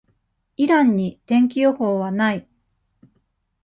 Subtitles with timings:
[0.57, 2.47] イランに、天気予報は無い。